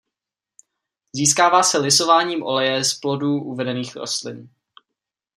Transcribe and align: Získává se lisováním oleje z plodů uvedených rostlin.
Získává 1.13 1.63
se 1.63 1.77
lisováním 1.77 2.43
oleje 2.43 2.83
z 2.83 2.93
plodů 2.93 3.37
uvedených 3.43 3.95
rostlin. 3.95 4.49